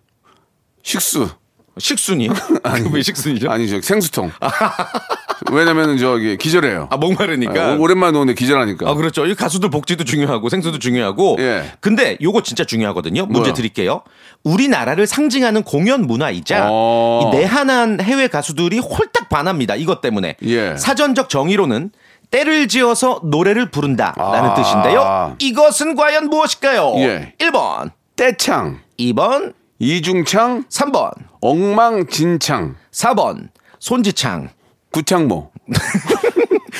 [0.82, 1.30] 식수
[1.78, 2.32] 식순이요?
[2.64, 3.50] 아니 왜 식순이죠?
[3.50, 4.32] 아니죠 생수통.
[5.52, 6.88] 왜냐면은 저기 기절해요.
[6.90, 7.74] 아 목마르니까.
[7.74, 8.90] 어, 오랜만에 노는데 기절하니까.
[8.90, 9.26] 아 그렇죠.
[9.26, 11.36] 이 가수들 복지도 중요하고 생수도 중요하고.
[11.40, 11.74] 예.
[11.82, 13.26] 근데 요거 진짜 중요하거든요.
[13.26, 13.54] 문제 뭐요?
[13.54, 14.02] 드릴게요.
[14.44, 17.32] 우리나라를 상징하는 공연 문화이자 어.
[17.34, 19.76] 이 내한한 해외 가수들이 홀딱 반합니다.
[19.76, 20.38] 이것 때문에.
[20.44, 20.78] 예.
[20.78, 21.92] 사전적 정의로는
[22.36, 24.54] 때를 지어서 노래를 부른다라는 아.
[24.56, 25.36] 뜻인데요.
[25.40, 26.94] 이것은 과연 무엇일까요?
[26.98, 27.34] 예.
[27.40, 33.50] 1번, 떼창, 2번, 이중창, 3번, 엉망진창, 4번.
[33.80, 34.50] 손지창.
[34.92, 35.52] 구창모.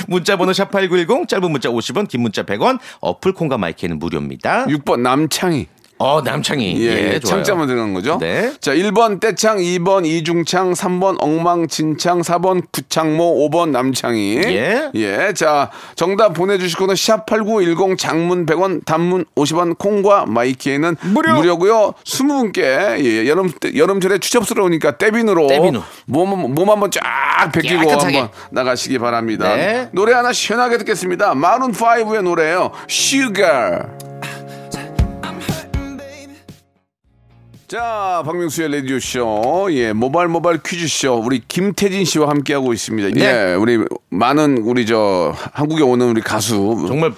[0.08, 4.66] 문자 번호 샵8910 짧은 문자 50원 긴 문자 100원 어플 콩과 마이크는 무료입니다.
[4.68, 5.68] 6번 남창희.
[5.98, 7.20] 어 남창희 예, 예, 예.
[7.20, 8.18] 창자만 들어간 거죠.
[8.20, 8.52] 네.
[8.60, 14.42] 자, 1번 떼창, 2번 이중창, 3번 엉망진창, 4번 구창모, 5번 남창희.
[14.46, 14.92] 예.
[14.94, 15.34] 예.
[15.34, 21.36] 자, 정답 보내주실 거는 샵8910 장문 100원, 단문 50원, 콩과 마이키에는 무료.
[21.36, 22.58] 무료고요 20분께
[23.04, 25.48] 예, 여름, 여름철에 추접스러우니까 떼빈으로.
[25.48, 25.82] 떼빈으로.
[26.08, 27.02] 몸, 몸 한번 쫙
[27.54, 27.90] 벗기고.
[27.90, 29.56] 한번 나가시기 바랍니다.
[29.56, 29.88] 네.
[29.94, 31.34] 노래 하나 시원하게 듣겠습니다.
[31.36, 32.72] 마룬5의 노래예요.
[32.90, 33.88] Sugar.
[37.68, 43.10] 자, 박명수의 라디오쇼, 예, 모발 모발 퀴즈쇼, 우리 김태진 씨와 함께하고 있습니다.
[43.20, 43.26] 네.
[43.26, 46.86] 예, 우리 많은 우리 저 한국에 오는 우리 가수.
[46.88, 47.12] 정말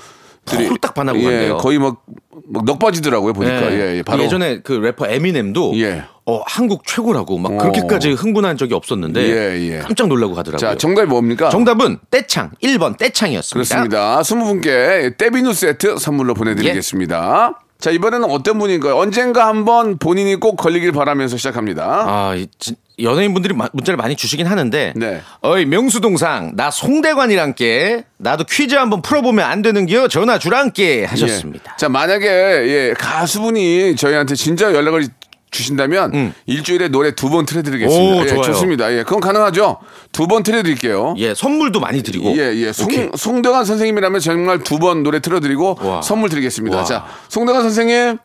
[0.50, 1.58] 홀딱 반하고 예, 간대요.
[1.58, 2.02] 거의 막,
[2.48, 3.74] 막 넉바지더라고요, 보니까.
[3.74, 4.24] 예, 예, 바로.
[4.24, 6.06] 예전에 그 래퍼 에미넴도 예.
[6.26, 7.58] 어, 한국 최고라고 막 어.
[7.58, 9.80] 그렇게까지 흥분한 적이 없었는데 예, 예.
[9.80, 10.70] 깜짝 놀라고 가더라고요.
[10.70, 11.50] 자, 정답이 뭡니까?
[11.50, 13.76] 정답은 떼창 1번 떼창이었습니다.
[13.84, 14.22] 그렇습니다.
[14.22, 17.52] 20분께 떼비누 세트 선물로 보내드리겠습니다.
[17.62, 17.67] 예.
[17.80, 18.98] 자, 이번에는 어떤 분인가요?
[18.98, 21.84] 언젠가 한번 본인이 꼭 걸리길 바라면서 시작합니다.
[22.08, 25.22] 아, 이 진- 연예인분들이 마- 문자를 많이 주시긴 하는데 네.
[25.42, 31.74] 어이 명수 동상 나 송대관이랑께 나도 퀴즈 한번 풀어보면 안 되는겨 전화 주랑께 하셨습니다.
[31.74, 31.78] 예.
[31.78, 35.08] 자, 만약에 예, 가수분이 저희한테 진짜 연락을
[35.50, 38.14] 주신다면 일주일에 노래 두 번 틀어드리겠습니다.
[38.14, 38.18] 음.
[38.20, 38.42] 오, 예, 좋아요.
[38.44, 38.92] 좋습니다.
[38.94, 39.78] 예, 그건 가능하죠.
[40.12, 41.16] 두 번 틀어드릴게요.
[41.18, 42.30] 예, 선물도 많이 드리고.
[42.38, 42.72] 예, 예.
[42.74, 43.10] 송, 오케이.
[43.16, 46.02] 송대관 선생님이라면 정말 두 번 노래 틀어드리고 와.
[46.02, 46.78] 선물 드리겠습니다.
[46.78, 46.84] 와.
[46.84, 48.18] 자, 송대관 선생님.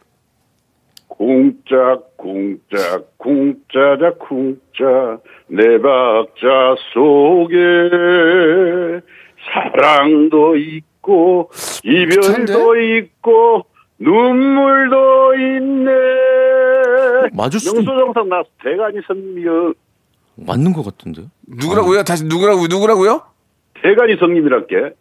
[1.08, 7.56] 쿵짝 쿵짝 쿵짜자 쿵짜 내 박자 속에
[9.52, 11.50] 사랑도 있고
[11.84, 13.66] 이별도 있고
[14.02, 15.90] 눈물도 있네
[17.32, 19.74] 맞을 수도 명수정상 나 대간이 성님이요
[20.36, 21.26] 맞는 것 같은데요?
[21.46, 22.02] 누구라고요?
[22.04, 23.22] 다시 누구라고, 누구라고요?
[23.82, 24.94] 대간이 성님이랄게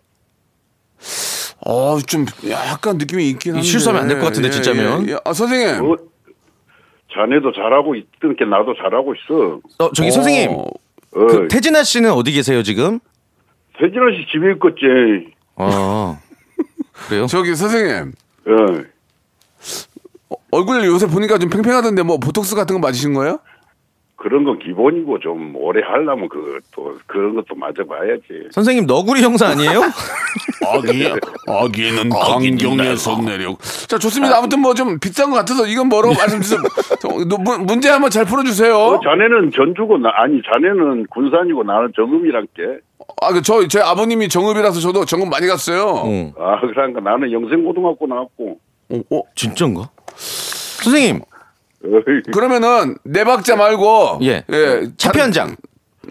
[1.66, 3.64] 어, 좀 약간 느낌이 있긴 한데.
[3.66, 5.08] 실수하면 안 될 것 같은데, 진짜면.
[5.08, 5.18] 예, 예.
[5.24, 5.86] 아, 선생님.
[5.92, 5.96] 어,
[7.14, 10.66] 자네도 잘하고 있던 게 나도 잘하고 있어 어, 저기 어, 선생님, 어,
[11.12, 13.00] 그 태진아 씨는 어디 계세요 지금?
[13.80, 16.18] 세진아 씨 집에 있겠지 어,
[17.08, 17.26] 그래요?
[17.28, 18.14] 저기 선생님.
[18.48, 18.91] 어.
[20.52, 23.40] 얼굴 요새 보니까 좀 팽팽하던데 뭐 보톡스 같은 거 맞으신 거예요?
[24.18, 28.50] 그런 건 기본이고 좀 오래 하려면 그 또 그런 것도 맞아봐야지.
[28.52, 29.82] 선생님 너구리 형사 아니에요?
[30.72, 31.10] 아기,
[31.48, 33.58] 아기는 강경에서 내려.
[33.88, 34.38] 자, 좋습니다.
[34.38, 36.62] 아무튼 뭐 좀 비싼 것 같아서 이건 뭐라고 말씀주세요.
[37.28, 38.74] 노- 문- 문제 한번 잘 풀어주세요.
[38.78, 42.64] 어, 자네는 전주고 나 아니 자네는 군산이고 나는 정음이란 게.
[43.22, 46.04] 아, 그, 저, 제 아버님이 정읍이라서 저도 정읍 많이 갔어요.
[46.06, 46.34] 응.
[46.38, 48.60] 아 그러니까 나는 영생고등학교 나왔고.
[48.92, 49.22] 어, 어.
[49.36, 49.90] 진짠가?
[50.16, 51.22] 선생님
[52.32, 54.20] 그러면은, 네 박자 말고.
[54.24, 54.44] 예.
[54.98, 55.56] 차표 한 장.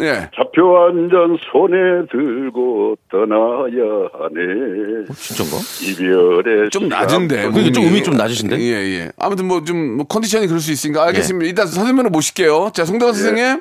[0.01, 0.31] 예.
[0.35, 5.05] 차표 한장 손에 들고 떠나야 하네.
[5.15, 5.57] 진짠가?
[5.83, 7.47] 이별의 좀 낮은데.
[7.47, 7.85] 어, 그게 좀.
[7.85, 8.59] 음이 좀 낮으신데?
[8.59, 9.13] 예, 예.
[9.19, 11.45] 아무튼 뭐 좀, 뭐 컨디션이 그럴 수 있으니까 알겠습니다.
[11.45, 11.49] 예.
[11.49, 12.71] 일단 선생님으로 모실게요.
[12.73, 13.61] 자, 송대관 선생님.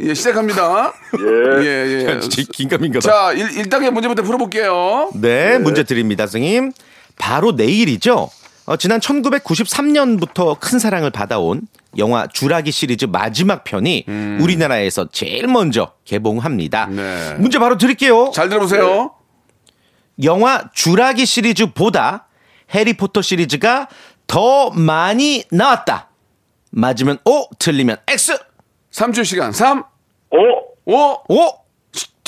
[0.00, 0.92] 예, 시작합니다.
[1.20, 1.64] 예.
[1.64, 2.20] 예, 예.
[2.52, 3.00] 긴가민가다.
[3.00, 5.10] 자, 1, 일단계 문제부터 풀어볼게요.
[5.14, 6.72] 네, 문제 드립니다, 선생님.
[7.18, 8.28] 바로 내일이죠.
[8.66, 11.62] 어, 지난 1993년부터 큰 사랑을 받아온
[11.98, 14.04] 영화 주라기 시리즈 마지막 편이
[14.40, 16.86] 우리나라에서 제일 먼저 개봉합니다.
[16.86, 17.34] 네.
[17.38, 18.30] 문제 바로 드릴게요.
[18.32, 19.12] 잘 들어보세요.
[20.22, 22.28] 영화 주라기 시리즈보다
[22.72, 23.88] 해리포터 시리즈가
[24.26, 26.08] 더 많이 나왔다.
[26.70, 28.38] 맞으면 O, 틀리면 X.
[28.92, 29.50] 3초 시간.
[29.50, 30.36] 3, 어?
[30.84, 30.94] 5,
[31.28, 31.52] O,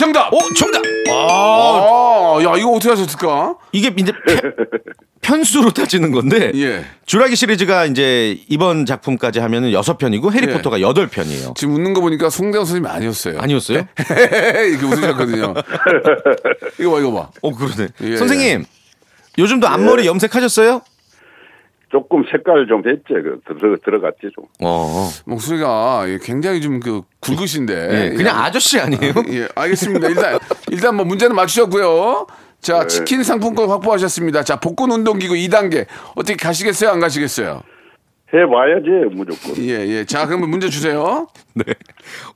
[0.03, 0.33] 정답!
[0.35, 0.83] O, 정답.
[1.11, 3.55] 아, 야, 이거 어떻게 하셨을까?
[3.71, 4.53] 이게 이제 편-
[5.23, 6.85] 편수로 따지는 건데 예.
[7.07, 11.55] 주라기 시리즈가 이제 이번 작품까지 하면은 여섯 편이고 해리포터가 여덟 편이에요.
[11.57, 13.38] 지금 웃는 거 보니까 송대관 선생님이 아니었어요.
[13.38, 13.87] 아니었어요?
[14.69, 15.55] 이렇게 웃으셨거든요.
[16.81, 17.31] 이거 봐, 이거 봐.
[17.41, 17.88] 어 그러네.
[18.01, 18.17] 예.
[18.17, 18.65] 선생님
[19.38, 20.81] 요즘도 앞머리 염색하셨어요?
[21.93, 23.05] 조금 색깔 좀 했지.
[23.09, 24.47] 그 들어 들어갔지 좀.
[24.61, 25.09] 어.
[25.27, 27.89] 목소리가 예, 굉장히 좀 그 굵으신데.
[27.91, 29.15] 예, 그냥 아저씨 아니에요?
[29.31, 30.09] 예, 알겠습니다.
[30.09, 30.39] 일단,
[30.71, 32.27] 일단 뭐 문제는 맞추셨고요.
[32.61, 34.43] 자, 치킨 상품권 확보하셨습니다.
[34.45, 35.87] 자, 복근 운동기구 2단계.
[36.15, 36.91] 어떻게 가시겠어요?
[36.91, 37.63] 안 가시겠어요?
[38.35, 39.57] 해봐야지 무조건.
[39.65, 40.05] 예, 예.
[40.05, 41.29] 자, 그러면 문제 주세요.
[41.55, 41.65] 네.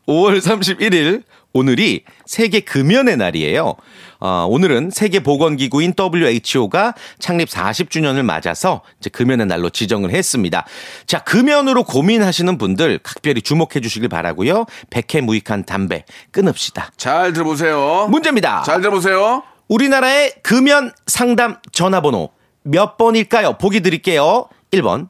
[0.07, 1.22] 5월 31일
[1.57, 3.75] 오늘이 세계 금연의 날이에요.
[4.21, 10.66] 어, 오늘은 세계 보건기구인 WHO가 창립 40주년을 맞아서 이제 금연의 날로 지정을 했습니다.
[11.07, 14.66] 자, 금연으로 고민하시는 분들 각별히 주목해 주시길 바라고요.
[14.90, 16.92] 백해 무익한 담배 끊읍시다.
[16.99, 18.09] 잘 들어보세요.
[18.11, 18.62] 문제입니다.
[18.62, 19.42] 잘 들어보세요.
[19.69, 22.29] 우리나라의 금연 상담 전화번호
[22.64, 23.55] 몇 번일까요?
[23.55, 24.51] 보기 드릴게요.
[24.73, 25.09] 1번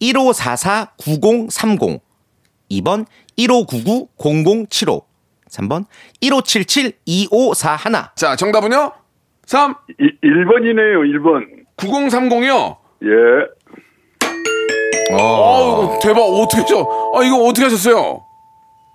[0.00, 2.00] 1544-9030
[2.70, 5.11] 2번 1599-0075
[5.52, 5.84] 3번
[6.22, 8.92] 1577-2541 자, 정답은요?
[9.46, 11.46] 3, 이, 1번이네요, 1번.
[11.76, 12.76] 9030이요.
[13.04, 13.08] 예.
[15.14, 16.20] 어, 대박.
[16.22, 17.12] 어떻게 하죠?
[17.14, 18.24] 아, 이거 어떻게 하셨어요?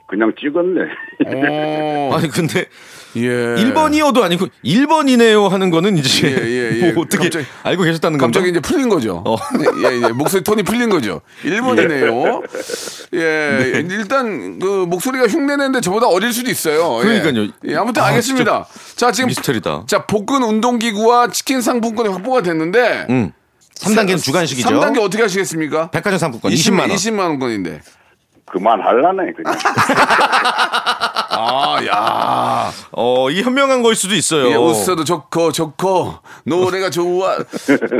[0.07, 0.81] 그냥 찍었네.
[1.27, 2.65] 어, 아니 근데
[3.15, 3.21] 예.
[3.55, 6.91] 1번이어도 아니고 1번이네요 하는 거는 이제 예, 예, 예.
[6.93, 8.59] 뭐 어떻게 갑자기- 알고 계셨다는 갑자기 건가?
[8.59, 9.23] 이제 풀린 거죠.
[9.25, 9.35] 어.
[9.89, 10.11] 예, 예.
[10.11, 11.21] 목소리 톤이 풀린 거죠.
[11.43, 12.43] 1번이네요.
[13.13, 13.19] 예.
[13.19, 13.85] 네.
[13.95, 16.99] 일단 그 목소리가 흉내내는데 저보다 어릴 수도 있어요.
[16.99, 17.19] 예.
[17.21, 17.47] 그러니까요.
[17.65, 18.67] 예, 아무튼 아, 알겠습니다.
[18.95, 19.83] 자, 지금 미스터리다.
[19.87, 23.31] 자, 복근 운동기구와 치킨 상품권이 확보가 됐는데 음.
[23.75, 24.67] 3단계는 주간식이죠.
[24.69, 25.91] 3단계 어떻게 하시겠습니까?
[25.91, 26.89] 백화점 상품권 20만 원.
[26.89, 27.81] 20만 원권인데.
[28.49, 29.53] 그만할라네, 그냥.
[31.37, 32.71] 아, 야.
[32.91, 34.49] 어, 이 현명한 걸 수도 있어요.
[34.49, 37.37] 예, 웃어도 좋고 좋고 노래가 좋아.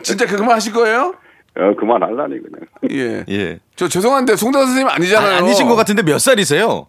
[0.04, 1.14] 진짜 그만 하실 거예요?
[1.60, 2.62] 어, 그만할라네, 그냥.
[2.92, 3.26] 예.
[3.34, 3.60] 예.
[3.76, 5.36] 저 죄송한데 송달 선생님 아니잖아요.
[5.36, 6.88] 아, 아니 신 것 같은데 몇 살이세요?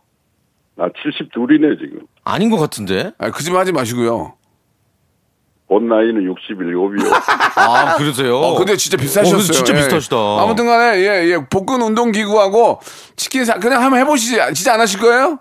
[0.76, 2.00] 나 72이네, 지금.
[2.24, 3.12] 아닌 것 같은데.
[3.18, 4.34] 아, 그짓말 하지 마시고요.
[5.68, 7.12] 본 나이는 67이요.
[7.56, 8.36] 아, 그러세요?
[8.38, 9.36] 어, 근데 진짜 비슷하셨어요.
[9.36, 9.76] 어, 근데 진짜 예.
[9.78, 10.16] 비슷하시다.
[10.16, 11.36] 아무튼 간에, 예, 예.
[11.50, 12.80] 복근 운동 기구하고
[13.16, 14.38] 치킨 사, 그냥 한번 해보시지.
[14.54, 15.38] 진짜 안 하실 거예요?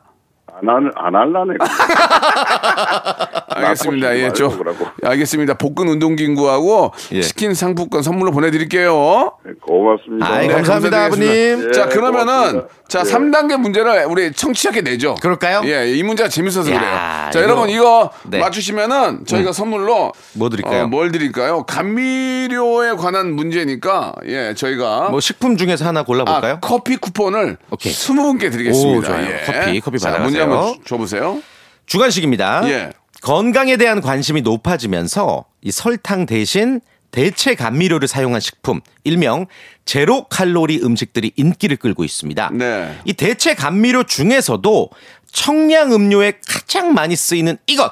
[0.62, 1.54] 안, 할, 안 할라네.
[3.50, 4.18] 알겠습니다.
[4.18, 4.50] 예, 저.
[4.50, 4.88] 그러고.
[5.04, 5.56] 알겠습니다.
[5.56, 7.22] 복근 운동 기구하고 예.
[7.22, 9.34] 치킨 상품권 선물로 보내드릴게요.
[9.46, 10.28] 네, 고맙습니다.
[10.28, 11.06] 아이, 네, 감사합니다.
[11.06, 11.28] 아버님.
[11.68, 12.68] 예, 자, 그러면은, 고맙습니다.
[12.88, 13.04] 자, 예.
[13.04, 15.16] 3단계 문제를 우리 청취자께 내죠.
[15.16, 15.62] 그럴까요?
[15.66, 16.92] 예, 이 문제가 재밌어서 야, 그래요.
[16.92, 18.40] 자, 이거- 여러분, 이거 네.
[18.40, 20.12] 맞추시면은 저희가 선물로.
[20.34, 20.84] 뭐 드릴까요?
[20.84, 21.64] 어, 뭘 드릴까요?
[21.64, 25.10] 감미료에 관한 문제니까, 예, 저희가.
[25.10, 26.54] 뭐 식품 중에서 하나 골라볼까요?
[26.56, 27.92] 아, 커피 쿠폰을 오케이.
[27.92, 29.00] 20분께 드리겠습니다.
[29.00, 29.26] 오, 좋아요.
[29.28, 29.42] 예.
[29.46, 30.47] 커피, 커피 자, 받아가세요.
[30.48, 31.42] 문제 한번 주- 줘보세요.
[31.86, 32.70] 주간식입니다.
[32.70, 32.90] 예.
[33.22, 36.82] 건강에 대한 관심이 높아지면서 이 설탕 대신
[37.12, 39.48] 대체 감미료를 사용한 식품, 일명
[39.86, 42.52] 제로 칼로리 음식들이 인기를 끌고 있습니다.
[42.54, 42.96] 네.
[43.06, 44.90] 이 대체 감미료 중에서도
[45.32, 47.92] 청량 음료에 가장 많이 쓰이는 이것.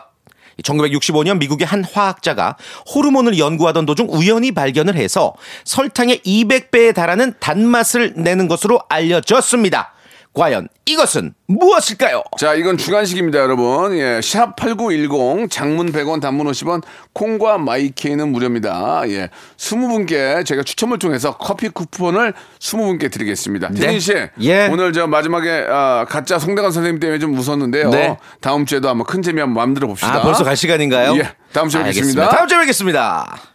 [0.64, 2.56] 1965년 미국의 한 화학자가
[2.94, 5.34] 호르몬을 연구하던 도중 우연히 발견을 해서
[5.66, 9.94] 설탕의 200배에 달하는 단맛을 내는 것으로 알려졌습니다.
[10.36, 12.22] 과연 이것은 무엇일까요?
[12.38, 13.98] 자, 이건 주간식입니다, 여러분.
[13.98, 19.04] 예, 샵8910 장문 100원 단문 50원 콩과 마이케이는 무료입니다.
[19.08, 19.30] 예.
[19.58, 23.70] 20분께 저희가 추첨을 통해서 커피 쿠폰을 20분께 드리겠습니다.
[23.70, 23.80] 네.
[23.80, 24.14] 태진 씨.
[24.42, 24.68] 예.
[24.68, 27.90] 오늘 저 마지막에 아, 가짜 송대관 선생님 때문에 좀 웃었는데요.
[27.90, 28.18] 네.
[28.42, 30.16] 다음 주에도 한번 큰 재미 한번 만들어 봅시다.
[30.16, 31.16] 아, 벌써 갈 시간인가요?
[31.16, 32.30] 예, 다음 주에 뵙겠습니다.
[32.30, 33.55] 다음 주에 뵙겠습니다.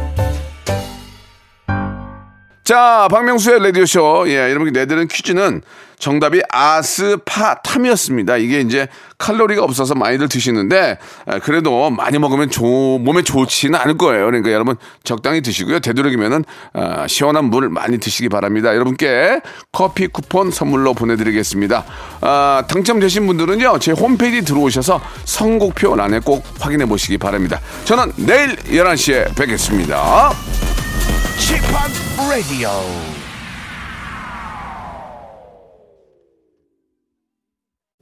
[2.71, 4.27] 자, 박명수의 라디오쇼.
[4.27, 5.61] 예, 여러분 내드는 퀴즈는
[5.99, 8.37] 정답이 아스파탐이었습니다.
[8.37, 14.23] 이게 이제 칼로리가 없어서 많이들 드시는데, 에, 그래도 많이 먹으면 조, 몸에 좋지는 않을 거예요.
[14.23, 15.81] 그러니까 여러분 적당히 드시고요.
[15.81, 18.69] 되도록이면은, 아, 시원한 물 많이 드시기 바랍니다.
[18.69, 19.41] 여러분께
[19.73, 21.83] 커피 쿠폰 선물로 보내드리겠습니다.
[22.21, 27.59] 아, 당첨되신 분들은요, 제 홈페이지 들어오셔서 선곡표 란에 꼭 확인해 보시기 바랍니다.
[27.83, 30.31] 저는 내일 11시에 뵙겠습니다.
[31.41, 31.91] 지팍
[32.29, 32.69] 라디오